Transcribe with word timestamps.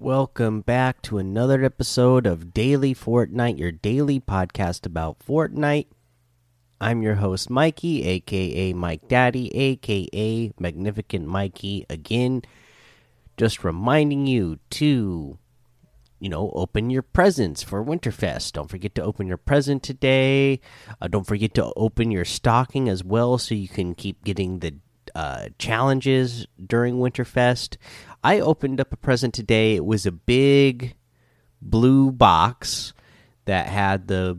welcome 0.00 0.60
back 0.60 1.02
to 1.02 1.18
another 1.18 1.64
episode 1.64 2.24
of 2.24 2.54
Daily 2.54 2.94
Fortnite, 2.94 3.58
your 3.58 3.72
daily 3.72 4.20
podcast 4.20 4.86
about 4.86 5.18
Fortnite. 5.18 5.88
I'm 6.80 7.02
your 7.02 7.16
host, 7.16 7.50
Mikey, 7.50 8.04
aka 8.04 8.72
Mike 8.74 9.08
Daddy, 9.08 9.52
aka 9.56 10.52
Magnificent 10.60 11.26
Mikey. 11.26 11.84
Again, 11.90 12.42
just 13.36 13.64
reminding 13.64 14.28
you 14.28 14.60
to, 14.70 15.36
you 16.20 16.28
know, 16.28 16.52
open 16.54 16.90
your 16.90 17.02
presents 17.02 17.64
for 17.64 17.84
Winterfest. 17.84 18.52
Don't 18.52 18.70
forget 18.70 18.94
to 18.94 19.02
open 19.02 19.26
your 19.26 19.36
present 19.36 19.82
today. 19.82 20.60
Uh, 21.02 21.08
don't 21.08 21.26
forget 21.26 21.54
to 21.54 21.72
open 21.74 22.12
your 22.12 22.24
stocking 22.24 22.88
as 22.88 23.02
well 23.02 23.36
so 23.36 23.56
you 23.56 23.68
can 23.68 23.96
keep 23.96 24.22
getting 24.22 24.60
the 24.60 24.76
uh, 25.18 25.48
challenges 25.58 26.46
during 26.64 26.98
Winterfest. 26.98 27.76
I 28.22 28.38
opened 28.38 28.80
up 28.80 28.92
a 28.92 28.96
present 28.96 29.34
today. 29.34 29.74
It 29.74 29.84
was 29.84 30.06
a 30.06 30.12
big 30.12 30.94
blue 31.60 32.12
box 32.12 32.92
that 33.46 33.66
had 33.66 34.06
the 34.06 34.38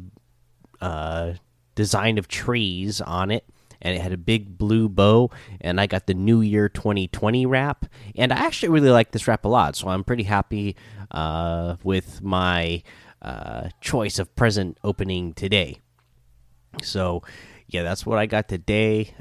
uh, 0.79 1.33
design 1.75 2.17
of 2.17 2.29
trees 2.29 3.01
on 3.01 3.29
it 3.29 3.43
and 3.81 3.93
it 3.93 3.99
had 3.99 4.13
a 4.13 4.17
big 4.17 4.57
blue 4.57 4.87
bow 4.87 5.29
and 5.61 5.79
i 5.79 5.87
got 5.87 6.05
the 6.07 6.13
new 6.13 6.41
year 6.41 6.67
2020 6.67 7.45
wrap 7.45 7.85
and 8.15 8.33
i 8.33 8.35
actually 8.35 8.67
really 8.67 8.89
like 8.89 9.11
this 9.11 9.27
wrap 9.27 9.45
a 9.45 9.47
lot 9.47 9.75
so 9.77 9.87
i'm 9.87 10.03
pretty 10.03 10.23
happy 10.23 10.75
uh, 11.11 11.75
with 11.83 12.21
my 12.21 12.83
uh, 13.21 13.69
choice 13.79 14.19
of 14.19 14.33
present 14.35 14.77
opening 14.83 15.33
today 15.33 15.79
so 16.81 17.23
yeah 17.67 17.81
that's 17.81 18.05
what 18.05 18.19
i 18.19 18.25
got 18.25 18.49
today 18.49 19.13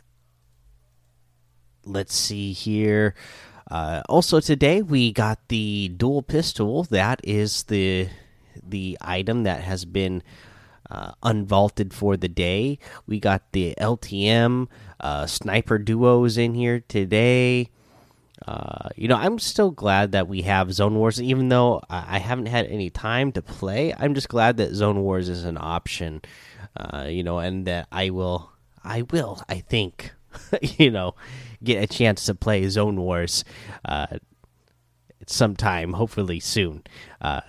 let's 1.89 2.15
see 2.15 2.53
here 2.53 3.15
uh, 3.71 4.03
also 4.09 4.41
today 4.41 4.83
we 4.83 5.13
got 5.13 5.39
the 5.49 5.89
dual 5.97 6.23
pistol 6.23 6.85
that 6.85 7.21
is 7.25 7.65
the 7.65 8.09
the 8.63 8.99
item 9.01 9.43
that 9.45 9.63
has 9.63 9.85
been 9.85 10.23
uh, 10.91 11.13
unvaulted 11.23 11.93
for 11.93 12.17
the 12.17 12.29
day. 12.29 12.79
We 13.07 13.21
got 13.21 13.53
the 13.53 13.75
LTM 13.79 14.69
uh, 15.01 15.27
sniper 15.27 15.79
duos 15.79 16.39
in 16.39 16.55
here 16.55 16.81
today. 16.81 17.71
Uh, 18.47 18.89
you 18.97 19.09
know, 19.09 19.17
I'm 19.17 19.39
still 19.39 19.71
glad 19.71 20.13
that 20.13 20.29
we 20.29 20.43
have 20.43 20.73
Zone 20.73 20.95
Wars, 20.95 21.21
even 21.21 21.49
though 21.49 21.83
I 21.91 22.19
haven't 22.19 22.47
had 22.47 22.67
any 22.67 22.89
time 22.89 23.33
to 23.33 23.43
play. 23.43 23.93
I'm 23.99 24.15
just 24.15 24.29
glad 24.29 24.57
that 24.59 24.75
Zone 24.75 25.01
Wars 25.01 25.29
is 25.29 25.45
an 25.45 25.59
option. 25.61 26.23
Uh, 26.77 27.07
you 27.09 27.23
know, 27.25 27.39
and 27.39 27.67
that 27.67 27.89
I 27.91 28.11
will, 28.11 28.53
I 28.85 29.03
will, 29.03 29.43
I 29.49 29.61
think, 29.61 30.13
you 30.63 30.91
know, 30.91 31.17
get 31.63 31.83
a 31.83 31.87
chance 31.87 32.27
to 32.27 32.35
play 32.35 32.69
Zone 32.69 33.01
Wars 33.01 33.45
uh, 33.85 34.19
sometime, 35.27 35.93
hopefully 35.95 36.41
soon. 36.41 36.83
Uh, 37.21 37.41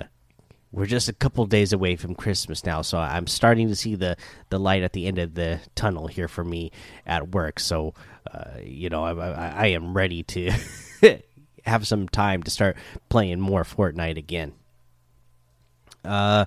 we're 0.72 0.86
just 0.86 1.10
a 1.10 1.14
couple 1.14 1.46
days 1.48 1.74
away 1.74 1.96
from 1.96 2.14
Christmas 2.14 2.64
now, 2.64 2.82
so 2.84 3.00
I'm 3.00 3.26
starting 3.26 3.70
to 3.70 3.76
see 3.76 3.96
the 3.96 4.16
the 4.50 4.60
light 4.60 4.84
at 4.84 4.94
the 4.94 5.08
end 5.08 5.18
of 5.18 5.34
the 5.34 5.62
tunnel 5.74 6.08
here 6.08 6.28
for 6.28 6.44
me 6.44 6.72
at 7.08 7.30
work. 7.30 7.60
So, 7.60 7.96
uh, 8.32 8.60
you 8.64 8.90
know, 8.90 9.04
I, 9.04 9.14
I, 9.14 9.48
I 9.64 9.66
am 9.68 9.96
ready 9.96 10.22
to 10.24 10.52
have 11.66 11.88
some 11.88 12.08
time 12.08 12.44
to 12.44 12.52
start 12.52 12.78
playing 13.10 13.40
more 13.40 13.64
Fortnite 13.64 14.18
again. 14.18 14.53
Uh, 16.06 16.46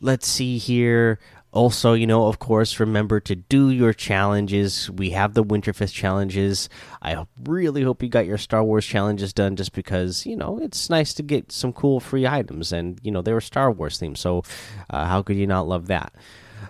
let's 0.00 0.26
see 0.26 0.58
here. 0.58 1.18
Also, 1.52 1.92
you 1.92 2.06
know, 2.06 2.28
of 2.28 2.38
course, 2.38 2.80
remember 2.80 3.20
to 3.20 3.36
do 3.36 3.68
your 3.68 3.92
challenges. 3.92 4.90
We 4.90 5.10
have 5.10 5.34
the 5.34 5.44
Winterfest 5.44 5.92
challenges. 5.92 6.70
I 7.02 7.26
really 7.44 7.82
hope 7.82 8.02
you 8.02 8.08
got 8.08 8.24
your 8.24 8.38
Star 8.38 8.64
Wars 8.64 8.86
challenges 8.86 9.34
done 9.34 9.56
just 9.56 9.74
because, 9.74 10.24
you 10.24 10.34
know, 10.34 10.58
it's 10.58 10.88
nice 10.88 11.12
to 11.14 11.22
get 11.22 11.52
some 11.52 11.74
cool 11.74 12.00
free 12.00 12.26
items. 12.26 12.72
And, 12.72 12.98
you 13.02 13.10
know, 13.10 13.20
they 13.20 13.34
were 13.34 13.42
Star 13.42 13.70
Wars 13.70 14.00
themed. 14.00 14.16
So, 14.16 14.44
uh, 14.88 15.04
how 15.04 15.20
could 15.20 15.36
you 15.36 15.46
not 15.46 15.68
love 15.68 15.88
that? 15.88 16.14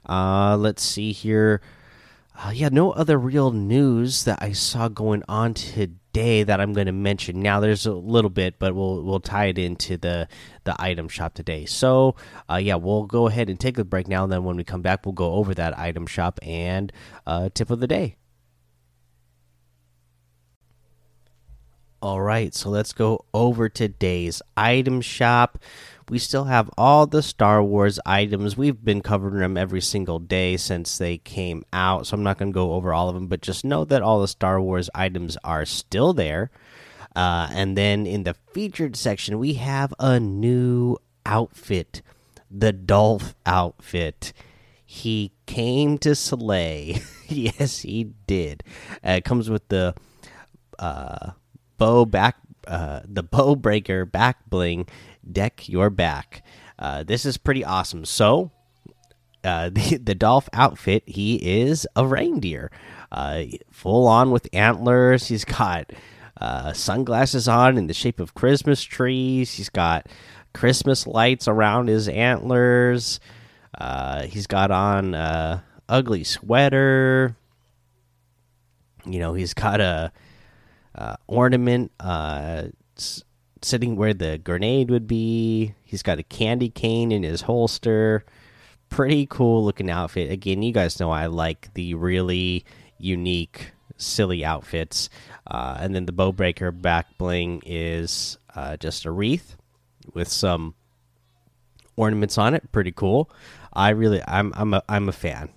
Uh, 0.08 0.56
let's 0.56 0.82
see 0.82 1.12
here. 1.12 1.60
Uh, 2.36 2.50
yeah, 2.52 2.70
no 2.72 2.90
other 2.90 3.18
real 3.18 3.52
news 3.52 4.24
that 4.24 4.42
I 4.42 4.50
saw 4.50 4.88
going 4.88 5.22
on 5.28 5.54
today 5.54 5.94
day 6.12 6.42
that 6.42 6.60
I'm 6.60 6.72
going 6.72 6.86
to 6.86 6.92
mention. 6.92 7.40
Now 7.40 7.60
there's 7.60 7.86
a 7.86 7.92
little 7.92 8.30
bit, 8.30 8.58
but 8.58 8.74
we'll 8.74 9.02
we'll 9.02 9.20
tie 9.20 9.46
it 9.46 9.58
into 9.58 9.96
the 9.96 10.28
the 10.64 10.74
item 10.78 11.08
shop 11.08 11.34
today. 11.34 11.64
So 11.64 12.16
uh, 12.50 12.56
yeah, 12.56 12.76
we'll 12.76 13.04
go 13.04 13.28
ahead 13.28 13.48
and 13.48 13.58
take 13.58 13.78
a 13.78 13.84
break 13.84 14.08
now. 14.08 14.24
And 14.24 14.32
then 14.32 14.44
when 14.44 14.56
we 14.56 14.64
come 14.64 14.82
back, 14.82 15.04
we'll 15.04 15.12
go 15.12 15.32
over 15.32 15.54
that 15.54 15.78
item 15.78 16.06
shop 16.06 16.38
and 16.42 16.92
uh, 17.26 17.48
tip 17.54 17.70
of 17.70 17.80
the 17.80 17.86
day. 17.86 18.16
All 22.02 22.20
right, 22.20 22.52
so 22.52 22.68
let's 22.68 22.92
go 22.92 23.26
over 23.32 23.68
today's 23.68 24.42
item 24.56 25.00
shop. 25.00 25.60
We 26.12 26.18
still 26.18 26.44
have 26.44 26.68
all 26.76 27.06
the 27.06 27.22
Star 27.22 27.64
Wars 27.64 27.98
items. 28.04 28.54
We've 28.54 28.84
been 28.84 29.00
covering 29.00 29.38
them 29.38 29.56
every 29.56 29.80
single 29.80 30.18
day 30.18 30.58
since 30.58 30.98
they 30.98 31.16
came 31.16 31.64
out, 31.72 32.06
so 32.06 32.14
I'm 32.14 32.22
not 32.22 32.36
going 32.36 32.52
to 32.52 32.54
go 32.54 32.74
over 32.74 32.92
all 32.92 33.08
of 33.08 33.14
them, 33.14 33.28
but 33.28 33.40
just 33.40 33.64
know 33.64 33.86
that 33.86 34.02
all 34.02 34.20
the 34.20 34.28
Star 34.28 34.60
Wars 34.60 34.90
items 34.94 35.38
are 35.42 35.64
still 35.64 36.12
there. 36.12 36.50
Uh, 37.16 37.48
and 37.52 37.78
then 37.78 38.04
in 38.06 38.24
the 38.24 38.34
featured 38.52 38.94
section, 38.94 39.38
we 39.38 39.54
have 39.54 39.94
a 39.98 40.20
new 40.20 40.98
outfit 41.24 42.02
the 42.50 42.74
Dolph 42.74 43.34
outfit. 43.46 44.34
He 44.84 45.32
came 45.46 45.96
to 45.96 46.14
slay. 46.14 47.00
yes, 47.26 47.78
he 47.78 48.12
did. 48.26 48.62
Uh, 48.96 49.12
it 49.12 49.24
comes 49.24 49.48
with 49.48 49.66
the 49.68 49.94
uh, 50.78 51.30
bow 51.78 52.04
back, 52.04 52.36
uh, 52.66 53.00
the 53.04 53.22
bow 53.22 53.56
breaker 53.56 54.04
back 54.04 54.48
bling 54.48 54.88
deck 55.30 55.68
your 55.68 55.90
back. 55.90 56.42
Uh, 56.78 57.02
this 57.02 57.24
is 57.24 57.36
pretty 57.36 57.64
awesome. 57.64 58.04
So, 58.04 58.50
uh, 59.44 59.68
the 59.72 59.98
the 59.98 60.14
Dolph 60.14 60.48
outfit, 60.52 61.02
he 61.06 61.36
is 61.36 61.86
a 61.96 62.06
reindeer, 62.06 62.70
uh, 63.10 63.44
full 63.70 64.06
on 64.06 64.30
with 64.30 64.48
antlers. 64.52 65.28
He's 65.28 65.44
got 65.44 65.90
uh, 66.40 66.72
sunglasses 66.72 67.48
on 67.48 67.78
in 67.78 67.86
the 67.86 67.94
shape 67.94 68.20
of 68.20 68.34
Christmas 68.34 68.82
trees. 68.82 69.54
He's 69.54 69.68
got 69.68 70.08
Christmas 70.54 71.06
lights 71.06 71.46
around 71.48 71.88
his 71.88 72.08
antlers. 72.08 73.20
Uh, 73.78 74.22
he's 74.24 74.46
got 74.46 74.70
on 74.70 75.14
a 75.14 75.64
ugly 75.88 76.24
sweater. 76.24 77.36
You 79.04 79.18
know, 79.18 79.34
he's 79.34 79.54
got 79.54 79.80
a, 79.80 80.12
a 80.94 81.16
ornament 81.26 81.92
uh, 82.00 82.64
sitting 83.62 83.96
where 83.96 84.14
the 84.14 84.38
grenade 84.38 84.90
would 84.90 85.06
be. 85.06 85.74
He's 85.82 86.02
got 86.02 86.18
a 86.18 86.22
candy 86.22 86.68
cane 86.68 87.12
in 87.12 87.22
his 87.22 87.42
holster. 87.42 88.24
Pretty 88.88 89.26
cool 89.26 89.64
looking 89.64 89.90
outfit. 89.90 90.30
Again, 90.30 90.62
you 90.62 90.72
guys 90.72 91.00
know 91.00 91.10
I 91.10 91.26
like 91.26 91.72
the 91.74 91.94
really 91.94 92.64
unique, 92.98 93.72
silly 93.96 94.44
outfits. 94.44 95.08
Uh, 95.46 95.78
and 95.80 95.94
then 95.94 96.06
the 96.06 96.12
Bowbreaker 96.12 96.80
back 96.80 97.16
bling 97.18 97.62
is 97.64 98.38
uh, 98.54 98.76
just 98.76 99.04
a 99.06 99.10
wreath 99.10 99.56
with 100.12 100.28
some 100.28 100.74
ornaments 101.96 102.36
on 102.36 102.54
it. 102.54 102.70
Pretty 102.72 102.92
cool. 102.92 103.30
I 103.72 103.90
really, 103.90 104.22
I'm, 104.26 104.52
I'm 104.54 104.74
a, 104.74 104.82
I'm 104.88 105.08
a 105.08 105.12
fan. 105.12 105.48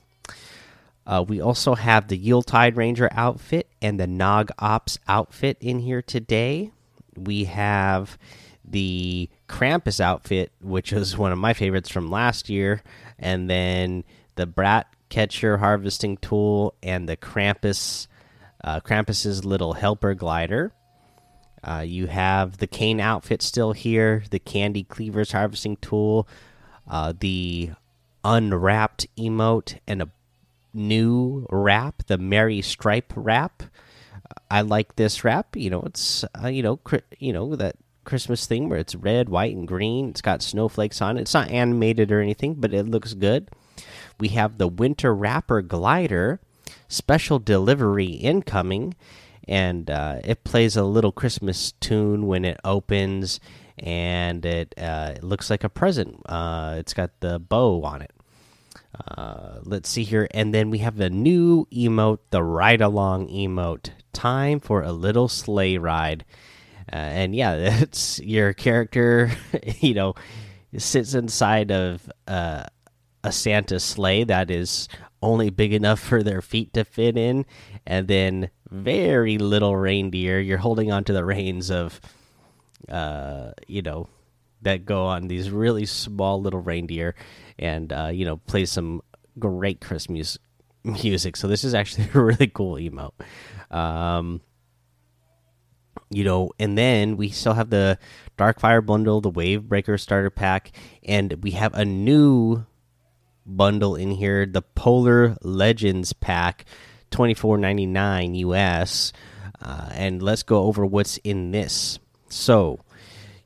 Uh, 1.07 1.23
we 1.27 1.39
also 1.39 1.75
have 1.75 2.07
the 2.07 2.17
Yuletide 2.17 2.77
Ranger 2.77 3.09
outfit 3.11 3.67
and 3.81 3.99
the 3.99 4.07
Nog 4.07 4.49
Ops 4.59 4.97
outfit 5.07 5.57
in 5.61 5.79
here 5.79 6.01
today 6.01 6.71
we 7.17 7.45
have 7.45 8.17
the 8.63 9.29
Krampus 9.47 9.99
outfit, 9.99 10.51
which 10.61 10.91
was 10.91 11.17
one 11.17 11.31
of 11.31 11.37
my 11.37 11.53
favorites 11.53 11.89
from 11.89 12.09
last 12.09 12.49
year, 12.49 12.81
and 13.19 13.49
then 13.49 14.03
the 14.35 14.45
Brat 14.45 14.87
Catcher 15.09 15.57
harvesting 15.57 16.17
tool 16.17 16.73
and 16.81 17.07
the 17.07 17.17
Krampus 17.17 18.07
uh, 18.63 18.79
Krampus's 18.79 19.45
little 19.45 19.73
helper 19.73 20.15
glider. 20.15 20.73
Uh, 21.63 21.83
you 21.85 22.07
have 22.07 22.57
the 22.57 22.67
cane 22.67 22.99
outfit 22.99 23.41
still 23.41 23.73
here, 23.73 24.23
the 24.31 24.39
Candy 24.39 24.83
Cleavers 24.83 25.31
harvesting 25.31 25.77
tool, 25.77 26.27
uh, 26.87 27.13
the 27.19 27.71
unwrapped 28.23 29.07
emote, 29.17 29.79
and 29.87 30.01
a 30.01 30.09
new 30.75 31.47
wrap, 31.49 32.03
the 32.07 32.17
Merry 32.17 32.61
Stripe 32.61 33.13
wrap. 33.15 33.63
I 34.49 34.61
like 34.61 34.95
this 34.95 35.23
wrap. 35.23 35.55
You 35.55 35.69
know, 35.69 35.81
it's 35.83 36.23
uh, 36.43 36.47
you 36.47 36.61
know, 36.61 36.79
you 37.19 37.33
know 37.33 37.55
that 37.55 37.77
Christmas 38.05 38.45
thing 38.45 38.69
where 38.69 38.79
it's 38.79 38.95
red, 38.95 39.29
white, 39.29 39.55
and 39.55 39.67
green. 39.67 40.09
It's 40.09 40.21
got 40.21 40.41
snowflakes 40.41 41.01
on 41.01 41.17
it. 41.17 41.21
It's 41.21 41.33
not 41.33 41.49
animated 41.49 42.11
or 42.11 42.21
anything, 42.21 42.55
but 42.55 42.73
it 42.73 42.87
looks 42.87 43.13
good. 43.13 43.49
We 44.19 44.29
have 44.29 44.57
the 44.57 44.67
Winter 44.67 45.13
Wrapper 45.13 45.61
Glider, 45.61 46.39
special 46.87 47.39
delivery 47.39 48.05
incoming, 48.05 48.95
and 49.47 49.89
uh, 49.89 50.19
it 50.23 50.43
plays 50.43 50.77
a 50.77 50.83
little 50.83 51.11
Christmas 51.11 51.73
tune 51.73 52.25
when 52.27 52.45
it 52.45 52.59
opens, 52.63 53.39
and 53.77 54.45
it, 54.45 54.73
uh, 54.77 55.13
it 55.17 55.23
looks 55.23 55.49
like 55.49 55.63
a 55.63 55.69
present. 55.69 56.21
Uh, 56.27 56.75
it's 56.77 56.93
got 56.93 57.11
the 57.19 57.39
bow 57.39 57.83
on 57.83 58.01
it. 58.01 58.11
Uh, 59.17 59.59
let's 59.63 59.89
see 59.89 60.03
here, 60.03 60.27
and 60.31 60.53
then 60.53 60.69
we 60.69 60.79
have 60.79 60.97
the 60.97 61.09
new 61.09 61.65
emote, 61.73 62.19
the 62.29 62.43
ride 62.43 62.81
along 62.81 63.27
emote. 63.29 63.89
Time 64.13 64.59
for 64.59 64.81
a 64.81 64.91
little 64.91 65.27
sleigh 65.27 65.77
ride. 65.77 66.25
Uh, 66.91 66.95
and 66.95 67.35
yeah, 67.35 67.53
it's 67.81 68.19
your 68.19 68.53
character, 68.53 69.31
you 69.79 69.93
know, 69.93 70.13
sits 70.77 71.13
inside 71.13 71.71
of 71.71 72.09
uh, 72.27 72.63
a 73.23 73.31
Santa 73.31 73.79
sleigh 73.79 74.23
that 74.23 74.51
is 74.51 74.87
only 75.21 75.49
big 75.49 75.73
enough 75.73 75.99
for 75.99 76.21
their 76.21 76.41
feet 76.41 76.73
to 76.73 76.85
fit 76.85 77.17
in, 77.17 77.45
and 77.85 78.07
then 78.07 78.49
very 78.69 79.37
little 79.37 79.75
reindeer. 79.75 80.39
You're 80.39 80.57
holding 80.59 80.91
onto 80.91 81.13
the 81.13 81.25
reins 81.25 81.71
of, 81.71 81.99
uh, 82.89 83.51
you 83.67 83.81
know, 83.81 84.07
that 84.61 84.85
go 84.85 85.05
on 85.05 85.27
these 85.27 85.49
really 85.49 85.85
small 85.85 86.41
little 86.41 86.59
reindeer, 86.59 87.15
and 87.59 87.91
uh, 87.91 88.09
you 88.13 88.25
know, 88.25 88.37
play 88.37 88.65
some 88.65 89.01
great 89.37 89.81
Christmas 89.81 90.37
music. 90.83 91.35
So 91.35 91.47
this 91.47 91.63
is 91.63 91.73
actually 91.73 92.09
a 92.13 92.19
really 92.19 92.47
cool 92.47 92.75
emote. 92.75 93.13
Um, 93.71 94.41
you 96.09 96.23
know, 96.23 96.51
and 96.59 96.77
then 96.77 97.17
we 97.17 97.29
still 97.29 97.53
have 97.53 97.69
the 97.69 97.97
Darkfire 98.37 98.85
bundle, 98.85 99.21
the 99.21 99.29
Wave 99.29 99.67
Breaker 99.67 99.97
starter 99.97 100.29
pack, 100.29 100.71
and 101.03 101.33
we 101.41 101.51
have 101.51 101.73
a 101.73 101.85
new 101.85 102.65
bundle 103.45 103.95
in 103.95 104.11
here, 104.11 104.45
the 104.45 104.61
Polar 104.61 105.37
Legends 105.41 106.13
pack, 106.13 106.65
twenty 107.11 107.33
four 107.33 107.57
ninety 107.57 107.85
nine 107.85 108.35
US. 108.35 109.13
Uh, 109.61 109.89
and 109.93 110.21
let's 110.21 110.43
go 110.43 110.63
over 110.63 110.85
what's 110.85 111.17
in 111.17 111.51
this. 111.51 111.97
So, 112.29 112.79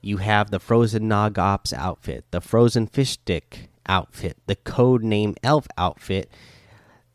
you 0.02 0.18
have 0.18 0.52
the 0.52 0.60
Frozen 0.60 1.08
Nog 1.08 1.38
Ops 1.38 1.74
outfit, 1.74 2.26
the 2.32 2.42
Frozen 2.42 2.88
Fish 2.88 3.12
Stick 3.12 3.70
outfit, 3.88 4.38
the 4.46 4.56
Code 4.56 5.04
Name 5.04 5.36
Elf 5.44 5.68
outfit, 5.78 6.32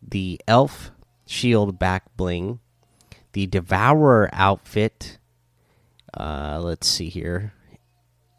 the 0.02 0.40
Elf 0.46 0.90
Shield 1.26 1.78
back 1.78 2.14
bling, 2.16 2.60
the 3.32 3.46
Devourer 3.46 4.28
outfit. 4.32 5.19
Uh, 6.12 6.60
let's 6.62 6.86
see 6.86 7.08
here, 7.08 7.52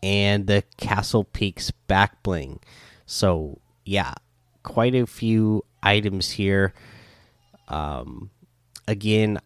and 0.03 0.47
the 0.47 0.63
Castle 0.77 1.23
Peaks 1.23 1.71
back 1.71 2.21
bling. 2.23 2.59
So 3.05 3.59
yeah, 3.83 4.13
quite 4.63 4.95
a 4.95 5.05
few 5.05 5.65
items 5.81 6.31
here. 6.31 6.73
Um, 7.67 8.29
again, 8.87 9.39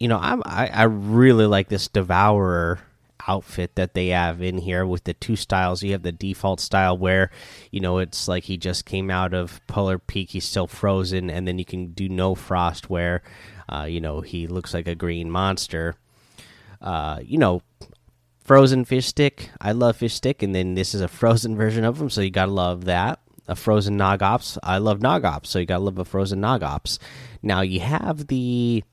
you 0.00 0.08
know, 0.08 0.18
I'm, 0.18 0.42
I 0.44 0.66
I 0.66 0.82
really 0.84 1.46
like 1.46 1.68
this 1.68 1.88
Devourer 1.88 2.80
outfit 3.26 3.74
that 3.74 3.94
they 3.94 4.08
have 4.08 4.42
in 4.42 4.58
here 4.58 4.86
with 4.86 5.04
the 5.04 5.14
two 5.14 5.36
styles. 5.36 5.82
You 5.82 5.92
have 5.92 6.02
the 6.02 6.12
default 6.12 6.60
style 6.60 6.96
where, 6.96 7.30
you 7.70 7.80
know, 7.80 7.98
it's 7.98 8.28
like 8.28 8.44
he 8.44 8.56
just 8.56 8.84
came 8.84 9.10
out 9.10 9.34
of 9.34 9.60
Polar 9.66 9.98
Peak, 9.98 10.30
he's 10.30 10.44
still 10.44 10.66
frozen, 10.66 11.30
and 11.30 11.46
then 11.46 11.58
you 11.58 11.64
can 11.64 11.92
do 11.92 12.08
no 12.08 12.34
frost 12.34 12.90
where, 12.90 13.22
uh, 13.68 13.86
you 13.88 14.00
know, 14.00 14.20
he 14.20 14.46
looks 14.46 14.74
like 14.74 14.86
a 14.86 14.94
green 14.94 15.30
monster. 15.30 15.96
Uh, 16.80 17.20
you 17.24 17.38
know, 17.38 17.62
frozen 18.44 18.84
fish 18.84 19.06
stick. 19.06 19.50
I 19.60 19.72
love 19.72 19.96
fish 19.96 20.14
stick, 20.14 20.42
and 20.42 20.54
then 20.54 20.74
this 20.74 20.94
is 20.94 21.00
a 21.00 21.08
frozen 21.20 21.56
version 21.56 21.84
of 21.84 21.98
them, 21.98 22.10
so 22.10 22.20
you 22.20 22.30
gotta 22.30 22.52
love 22.52 22.84
that 22.84 23.20
a 23.46 23.54
frozen 23.54 23.96
Nog 23.96 24.22
Ops. 24.22 24.58
I 24.62 24.78
love 24.78 25.02
Nog 25.02 25.24
Ops, 25.24 25.50
so 25.50 25.58
you 25.58 25.66
gotta 25.66 25.82
love 25.82 25.98
a 25.98 26.04
frozen 26.04 26.40
Nog 26.40 26.62
Ops. 26.62 26.98
Now 27.42 27.60
you 27.60 27.80
have 27.80 28.26
the 28.28 28.84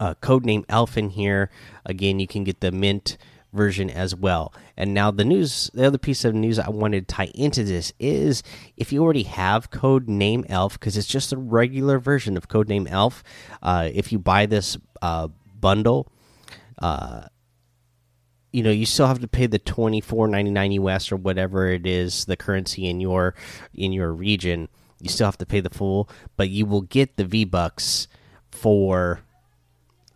uh, 0.00 0.14
codename 0.14 0.64
Elf 0.68 0.96
in 0.96 1.10
here. 1.10 1.50
Again, 1.84 2.20
you 2.20 2.26
can 2.26 2.44
get 2.44 2.60
the 2.60 2.72
mint 2.72 3.16
version 3.52 3.88
as 3.88 4.14
well. 4.14 4.52
And 4.76 4.92
now 4.92 5.10
the 5.10 5.24
news, 5.24 5.70
the 5.72 5.86
other 5.86 5.98
piece 5.98 6.24
of 6.24 6.34
news 6.34 6.58
I 6.58 6.68
wanted 6.68 7.08
to 7.08 7.14
tie 7.14 7.30
into 7.34 7.62
this 7.62 7.92
is 7.98 8.42
if 8.76 8.92
you 8.92 9.02
already 9.02 9.22
have 9.22 9.70
code 9.70 10.08
name 10.08 10.44
Elf, 10.48 10.74
because 10.74 10.96
it's 10.96 11.06
just 11.06 11.32
a 11.32 11.36
regular 11.36 11.98
version 11.98 12.36
of 12.36 12.48
code 12.48 12.68
name 12.68 12.86
Elf. 12.88 13.22
Uh, 13.62 13.88
if 13.92 14.12
you 14.12 14.18
buy 14.18 14.46
this 14.46 14.76
uh, 15.00 15.28
bundle, 15.60 16.10
uh, 16.82 17.28
you 18.54 18.62
know 18.62 18.70
you 18.70 18.86
still 18.86 19.08
have 19.08 19.20
to 19.20 19.28
pay 19.28 19.46
the 19.46 19.58
24.99 19.58 20.74
US 20.74 21.10
or 21.10 21.16
whatever 21.16 21.66
it 21.66 21.86
is 21.86 22.24
the 22.26 22.36
currency 22.36 22.86
in 22.88 23.00
your 23.00 23.34
in 23.74 23.90
your 23.90 24.12
region 24.12 24.68
you 25.00 25.08
still 25.08 25.26
have 25.26 25.38
to 25.38 25.46
pay 25.46 25.58
the 25.58 25.70
full 25.70 26.08
but 26.36 26.50
you 26.50 26.64
will 26.64 26.82
get 26.82 27.16
the 27.16 27.24
V 27.24 27.44
bucks 27.44 28.06
for 28.52 29.23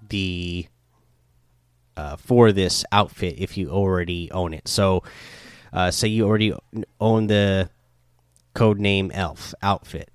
the 0.09 0.67
uh, 1.97 2.17
for 2.17 2.53
this 2.53 2.85
outfit 2.93 3.37
if 3.39 3.57
you 3.57 3.71
already 3.71 4.31
own 4.31 4.55
it 4.55 4.69
so 4.69 5.03
uh, 5.73 5.91
say 5.91 6.09
you 6.09 6.27
already 6.27 6.53
own 7.01 7.27
the 7.27 7.69
code 8.55 8.79
name 8.79 9.11
elf 9.13 9.55
outfit 9.63 10.11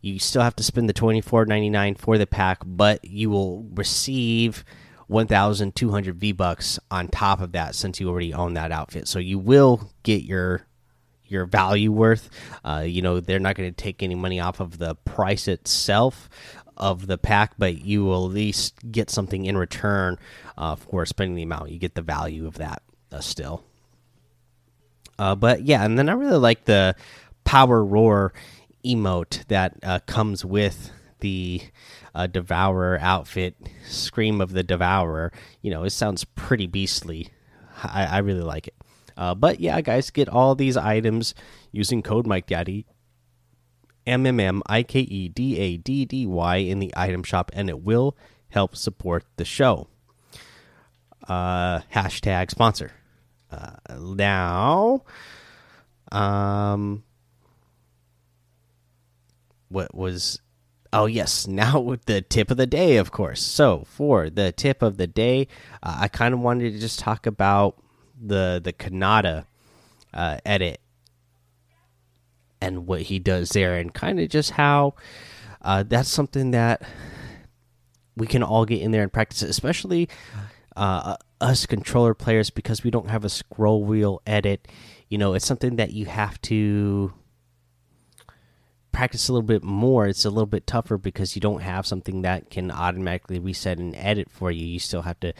you 0.00 0.18
still 0.18 0.42
have 0.42 0.56
to 0.56 0.62
spend 0.62 0.88
the 0.88 0.94
24.99 0.94 1.98
for 1.98 2.18
the 2.18 2.26
pack 2.26 2.58
but 2.64 3.04
you 3.04 3.30
will 3.30 3.64
receive 3.74 4.64
1200 5.08 6.16
V 6.16 6.32
bucks 6.32 6.78
on 6.90 7.08
top 7.08 7.40
of 7.40 7.52
that 7.52 7.74
since 7.74 7.98
you 7.98 8.08
already 8.08 8.32
own 8.32 8.54
that 8.54 8.70
outfit. 8.70 9.08
So 9.08 9.18
you 9.18 9.38
will 9.38 9.90
get 10.02 10.22
your 10.22 10.66
your 11.24 11.44
value 11.44 11.92
worth. 11.92 12.30
Uh, 12.64 12.84
you 12.86 13.02
know, 13.02 13.20
they're 13.20 13.38
not 13.38 13.54
going 13.54 13.68
to 13.68 13.76
take 13.76 14.02
any 14.02 14.14
money 14.14 14.40
off 14.40 14.60
of 14.60 14.78
the 14.78 14.94
price 14.94 15.48
itself 15.48 16.28
of 16.78 17.06
the 17.06 17.18
pack, 17.18 17.54
but 17.58 17.84
you 17.84 18.04
will 18.04 18.26
at 18.26 18.32
least 18.32 18.74
get 18.90 19.10
something 19.10 19.44
in 19.44 19.56
return 19.56 20.18
uh, 20.56 20.76
for 20.76 21.04
spending 21.04 21.34
the 21.34 21.42
amount. 21.42 21.70
You 21.70 21.78
get 21.78 21.94
the 21.94 22.02
value 22.02 22.46
of 22.46 22.54
that 22.54 22.82
uh, 23.12 23.20
still. 23.20 23.64
Uh, 25.18 25.34
but 25.34 25.62
yeah, 25.62 25.84
and 25.84 25.98
then 25.98 26.08
I 26.08 26.12
really 26.12 26.38
like 26.38 26.64
the 26.64 26.94
power 27.44 27.84
roar 27.84 28.32
emote 28.84 29.46
that 29.48 29.76
uh, 29.82 29.98
comes 30.06 30.44
with 30.44 30.90
the 31.20 31.62
uh, 32.14 32.26
Devourer 32.28 32.98
outfit, 33.00 33.56
Scream 33.86 34.40
of 34.40 34.52
the 34.52 34.62
Devourer. 34.62 35.32
You 35.60 35.70
know, 35.70 35.84
it 35.84 35.90
sounds 35.90 36.24
pretty 36.24 36.66
beastly. 36.66 37.30
I, 37.82 38.06
I 38.06 38.18
really 38.18 38.42
like 38.42 38.68
it. 38.68 38.74
Uh, 39.16 39.34
but 39.34 39.58
yeah, 39.58 39.80
guys, 39.80 40.10
get 40.10 40.28
all 40.28 40.54
these 40.54 40.76
items 40.76 41.34
using 41.72 42.02
code 42.02 42.26
Mike 42.26 42.46
Daddy, 42.46 42.86
M 44.08 44.26
M 44.26 44.40
M 44.40 44.62
I 44.66 44.82
K 44.82 45.00
E 45.00 45.28
D 45.28 45.58
A 45.58 45.76
D 45.76 46.04
D 46.04 46.26
Y 46.26 46.56
in 46.56 46.78
the 46.78 46.92
item 46.96 47.22
shop, 47.22 47.50
and 47.54 47.68
it 47.68 47.82
will 47.82 48.16
help 48.48 48.74
support 48.74 49.24
the 49.36 49.44
show. 49.44 49.88
Uh, 51.28 51.80
hashtag 51.94 52.50
sponsor. 52.50 52.92
Uh, 53.50 53.76
now, 53.98 55.02
um, 56.10 57.04
what 59.68 59.94
was 59.94 60.40
Oh 60.92 61.06
yes, 61.06 61.46
now 61.46 61.80
with 61.80 62.06
the 62.06 62.22
tip 62.22 62.50
of 62.50 62.56
the 62.56 62.66
day, 62.66 62.96
of 62.96 63.10
course. 63.10 63.42
So 63.42 63.84
for 63.86 64.30
the 64.30 64.52
tip 64.52 64.82
of 64.82 64.96
the 64.96 65.06
day, 65.06 65.48
uh, 65.82 65.98
I 66.00 66.08
kind 66.08 66.34
of 66.34 66.40
wanted 66.40 66.72
to 66.72 66.78
just 66.78 66.98
talk 66.98 67.26
about 67.26 67.76
the 68.20 68.60
the 68.62 68.72
Kanata 68.72 69.44
uh, 70.14 70.38
edit 70.44 70.80
and 72.60 72.86
what 72.86 73.02
he 73.02 73.18
does 73.18 73.50
there, 73.50 73.76
and 73.76 73.94
kind 73.94 74.20
of 74.20 74.28
just 74.28 74.52
how 74.52 74.94
uh, 75.62 75.84
that's 75.86 76.08
something 76.08 76.50
that 76.52 76.82
we 78.16 78.26
can 78.26 78.42
all 78.42 78.64
get 78.64 78.80
in 78.80 78.90
there 78.90 79.02
and 79.02 79.12
practice, 79.12 79.42
especially 79.42 80.08
uh, 80.76 81.16
us 81.40 81.66
controller 81.66 82.14
players, 82.14 82.50
because 82.50 82.82
we 82.82 82.90
don't 82.90 83.08
have 83.08 83.24
a 83.24 83.28
scroll 83.28 83.84
wheel 83.84 84.20
edit. 84.26 84.68
You 85.08 85.18
know, 85.18 85.34
it's 85.34 85.46
something 85.46 85.76
that 85.76 85.92
you 85.92 86.06
have 86.06 86.40
to 86.42 87.12
practice 88.92 89.28
a 89.28 89.32
little 89.32 89.46
bit 89.46 89.62
more, 89.62 90.06
it's 90.06 90.24
a 90.24 90.30
little 90.30 90.46
bit 90.46 90.66
tougher 90.66 90.98
because 90.98 91.36
you 91.36 91.40
don't 91.40 91.62
have 91.62 91.86
something 91.86 92.22
that 92.22 92.50
can 92.50 92.70
automatically 92.70 93.38
reset 93.38 93.78
and 93.78 93.94
edit 93.94 94.28
for 94.30 94.50
you. 94.50 94.66
You 94.66 94.78
still 94.80 95.02
have 95.02 95.20
to, 95.20 95.32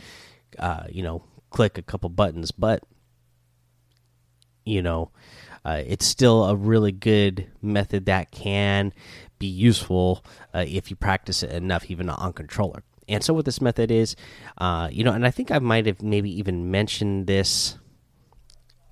uh, 0.58 0.84
you 0.90 1.02
know, 1.02 1.24
click 1.50 1.76
a 1.78 1.82
couple 1.82 2.08
buttons, 2.08 2.50
but 2.52 2.82
you 4.64 4.82
know, 4.82 5.10
uh, 5.68 5.82
it's 5.86 6.06
still 6.06 6.44
a 6.44 6.56
really 6.56 6.92
good 6.92 7.46
method 7.60 8.06
that 8.06 8.30
can 8.30 8.90
be 9.38 9.46
useful 9.46 10.24
uh, 10.54 10.64
if 10.66 10.88
you 10.88 10.96
practice 10.96 11.42
it 11.42 11.50
enough, 11.50 11.90
even 11.90 12.08
on 12.08 12.32
controller. 12.32 12.82
And 13.06 13.22
so, 13.22 13.34
what 13.34 13.44
this 13.44 13.60
method 13.60 13.90
is, 13.90 14.16
uh, 14.56 14.88
you 14.90 15.04
know, 15.04 15.12
and 15.12 15.26
I 15.26 15.30
think 15.30 15.50
I 15.50 15.58
might 15.58 15.84
have 15.84 16.00
maybe 16.00 16.30
even 16.38 16.70
mentioned 16.70 17.26
this 17.26 17.76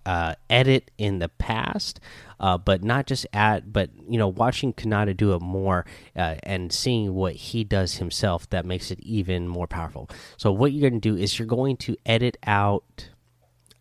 uh, 0.04 0.34
edit 0.50 0.90
in 0.98 1.18
the 1.18 1.30
past, 1.30 1.98
uh, 2.40 2.58
but 2.58 2.84
not 2.84 3.06
just 3.06 3.26
at, 3.32 3.72
but 3.72 3.88
you 4.06 4.18
know, 4.18 4.28
watching 4.28 4.74
Kanata 4.74 5.16
do 5.16 5.32
it 5.32 5.40
more 5.40 5.86
uh, 6.14 6.34
and 6.42 6.70
seeing 6.70 7.14
what 7.14 7.36
he 7.36 7.64
does 7.64 7.94
himself 7.94 8.50
that 8.50 8.66
makes 8.66 8.90
it 8.90 9.00
even 9.00 9.48
more 9.48 9.66
powerful. 9.66 10.10
So 10.36 10.52
what 10.52 10.72
you're 10.72 10.90
going 10.90 11.00
to 11.00 11.08
do 11.08 11.16
is 11.16 11.38
you're 11.38 11.48
going 11.48 11.78
to 11.78 11.96
edit 12.04 12.36
out. 12.46 13.08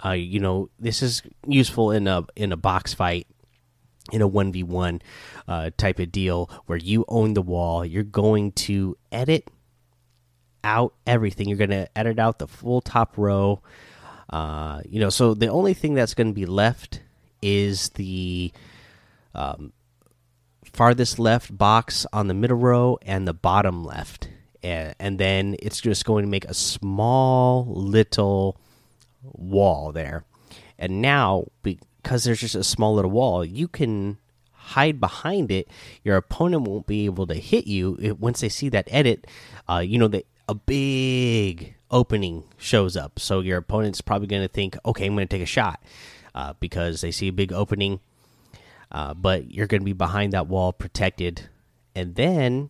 Uh, 0.03 0.11
you 0.11 0.39
know, 0.39 0.69
this 0.79 1.01
is 1.01 1.21
useful 1.47 1.91
in 1.91 2.07
a 2.07 2.25
in 2.35 2.51
a 2.51 2.57
box 2.57 2.93
fight 2.93 3.27
in 4.11 4.21
a 4.21 4.29
1v1 4.29 5.01
uh, 5.47 5.71
type 5.77 5.99
of 5.99 6.11
deal 6.11 6.49
where 6.67 6.77
you 6.77 7.03
own 7.07 7.33
the 7.33 7.41
wall 7.41 7.83
you're 7.83 8.03
going 8.03 8.51
to 8.51 8.95
edit 9.11 9.49
out 10.63 10.93
everything 11.07 11.49
you're 11.49 11.57
going 11.57 11.71
to 11.71 11.87
edit 11.97 12.19
out 12.19 12.37
the 12.37 12.47
full 12.47 12.81
top 12.81 13.17
row 13.17 13.59
uh, 14.29 14.81
you 14.87 14.99
know, 14.99 15.09
so 15.09 15.33
the 15.33 15.47
only 15.47 15.73
thing 15.73 15.93
that's 15.93 16.13
going 16.13 16.27
to 16.27 16.33
be 16.33 16.45
left 16.45 17.01
is 17.41 17.89
the 17.89 18.51
um, 19.33 19.71
farthest 20.63 21.19
left 21.19 21.55
box 21.55 22.05
on 22.11 22.27
the 22.27 22.33
middle 22.33 22.57
row 22.57 22.97
and 23.03 23.27
the 23.27 23.33
bottom 23.33 23.83
left. 23.83 24.29
and, 24.63 24.95
and 24.99 25.19
then 25.19 25.55
it's 25.59 25.79
just 25.79 26.05
going 26.05 26.25
to 26.25 26.29
make 26.29 26.45
a 26.45 26.53
small 26.53 27.65
little 27.67 28.59
wall 29.33 29.91
there. 29.91 30.25
And 30.77 31.01
now, 31.01 31.45
because 31.63 32.23
there's 32.23 32.41
just 32.41 32.55
a 32.55 32.63
small 32.63 32.95
little 32.95 33.11
wall, 33.11 33.43
you 33.45 33.67
can 33.67 34.17
hide 34.51 34.99
behind 34.99 35.51
it. 35.51 35.67
Your 36.03 36.17
opponent 36.17 36.63
won't 36.63 36.87
be 36.87 37.05
able 37.05 37.27
to 37.27 37.35
hit 37.35 37.67
you 37.67 37.97
it, 38.01 38.19
once 38.19 38.41
they 38.41 38.49
see 38.49 38.69
that 38.69 38.87
edit. 38.91 39.27
Uh, 39.69 39.79
you 39.79 39.97
know 39.97 40.07
that 40.07 40.25
a 40.49 40.55
big 40.55 41.75
opening 41.91 42.43
shows 42.57 42.97
up, 42.97 43.19
so 43.19 43.39
your 43.39 43.57
opponent's 43.57 44.01
probably 44.01 44.27
going 44.27 44.41
to 44.41 44.47
think, 44.47 44.77
"Okay, 44.85 45.05
I'm 45.05 45.15
going 45.15 45.27
to 45.27 45.35
take 45.35 45.43
a 45.43 45.47
shot," 45.47 45.81
uh, 46.33 46.53
because 46.59 47.01
they 47.01 47.11
see 47.11 47.27
a 47.27 47.33
big 47.33 47.53
opening. 47.53 47.99
Uh, 48.91 49.13
but 49.13 49.51
you're 49.51 49.67
going 49.67 49.81
to 49.81 49.85
be 49.85 49.93
behind 49.93 50.33
that 50.33 50.47
wall, 50.47 50.71
protected, 50.71 51.49
and 51.95 52.15
then 52.15 52.69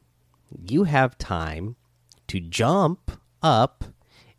you 0.68 0.86
have 0.86 1.18
time 1.18 1.76
to 2.28 2.40
jump 2.40 3.12
up 3.42 3.86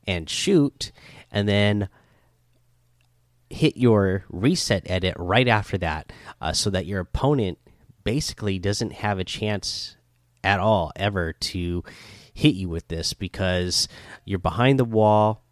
and 0.06 0.28
shoot, 0.28 0.92
and 1.30 1.48
then 1.48 1.88
hit 3.48 3.76
your 3.76 4.24
reset 4.28 4.82
edit 4.86 5.14
right 5.18 5.48
after 5.48 5.78
that 5.78 6.12
uh, 6.40 6.52
so 6.52 6.70
that 6.70 6.86
your 6.86 7.00
opponent 7.00 7.58
basically 8.04 8.58
doesn't 8.58 8.92
have 8.92 9.18
a 9.18 9.24
chance 9.24 9.96
at 10.42 10.60
all 10.60 10.92
ever 10.96 11.32
to 11.32 11.82
hit 12.32 12.54
you 12.54 12.68
with 12.68 12.86
this 12.88 13.14
because 13.14 13.88
you're 14.24 14.38
behind 14.38 14.78
the 14.78 14.84
wall 14.84 15.42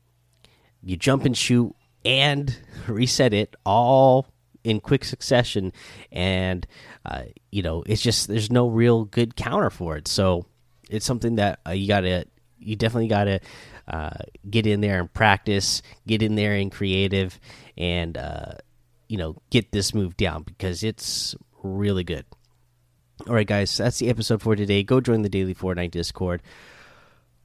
you 0.82 0.96
jump 0.96 1.24
and 1.24 1.36
shoot 1.36 1.74
and 2.04 2.56
reset 2.86 3.32
it 3.32 3.54
all 3.64 4.28
in 4.62 4.80
quick 4.80 5.04
succession. 5.04 5.72
And 6.12 6.66
uh, 7.04 7.24
you 7.50 7.62
know 7.62 7.82
it's 7.86 8.02
just 8.02 8.28
there's 8.28 8.50
no 8.50 8.68
real 8.68 9.04
good 9.04 9.36
counter 9.36 9.70
for 9.70 9.96
it. 9.96 10.08
So 10.08 10.46
it's 10.90 11.06
something 11.06 11.36
that 11.36 11.60
uh, 11.66 11.72
you 11.72 11.88
gotta 11.88 12.26
you 12.58 12.76
definitely 12.76 13.08
gotta 13.08 13.40
uh, 13.88 14.16
get 14.48 14.66
in 14.66 14.80
there 14.80 15.00
and 15.00 15.12
practice 15.12 15.82
get 16.06 16.22
in 16.22 16.34
there 16.34 16.54
and 16.54 16.72
creative 16.72 17.38
and 17.76 18.16
uh, 18.16 18.52
you 19.08 19.16
know 19.16 19.36
get 19.50 19.72
this 19.72 19.94
move 19.94 20.16
down 20.16 20.42
because 20.42 20.82
it's 20.82 21.34
really 21.62 22.04
good. 22.04 22.24
All 23.28 23.34
right, 23.34 23.46
guys, 23.46 23.76
that's 23.76 23.98
the 23.98 24.10
episode 24.10 24.42
for 24.42 24.56
today. 24.56 24.82
Go 24.82 25.00
join 25.00 25.22
the 25.22 25.28
daily 25.28 25.54
Fortnite 25.54 25.92
Discord. 25.92 26.42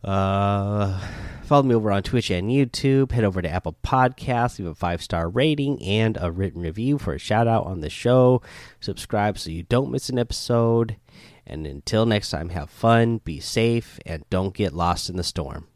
Uh, 0.04 1.00
follow 1.44 1.64
me 1.64 1.76
over 1.76 1.92
on 1.92 2.04
Twitch 2.04 2.32
and 2.32 2.50
YouTube. 2.50 3.12
Head 3.12 3.24
over 3.24 3.42
to 3.42 3.50
Apple 3.50 3.76
Podcasts, 3.84 4.58
leave 4.58 4.68
a 4.68 4.76
five 4.76 5.02
star 5.02 5.30
rating 5.30 5.82
and 5.84 6.18
a 6.20 6.32
written 6.32 6.62
review 6.62 6.98
for 6.98 7.14
a 7.14 7.20
shout 7.20 7.48
out 7.48 7.66
on 7.66 7.82
the 7.82 7.90
show. 7.90 8.42
Subscribe 8.80 9.38
so 9.38 9.52
you 9.52 9.64
don't 9.64 9.92
miss 9.92 10.10
an 10.10 10.20
episode. 10.20 10.98
And 11.46 11.66
until 11.66 12.06
next 12.06 12.30
time, 12.30 12.50
have 12.50 12.70
fun, 12.70 13.20
be 13.20 13.40
safe, 13.40 14.00
and 14.06 14.30
don't 14.30 14.54
get 14.54 14.74
lost 14.74 15.10
in 15.10 15.18
the 15.18 15.24
storm. 15.24 15.69